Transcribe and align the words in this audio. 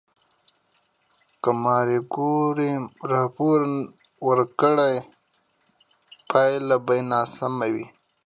که 1.41 1.49
ماري 1.63 1.99
کوري 2.13 2.71
راپور 3.11 3.59
نه 3.73 3.81
ورکړي، 4.27 4.95
پایله 6.31 6.77
به 6.85 6.95
ناسم 7.11 7.53
وي. 7.73 7.85